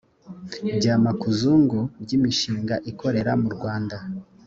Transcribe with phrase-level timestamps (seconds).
[0.77, 3.97] bya makuzungu by’imishinga ikorera mu rwanda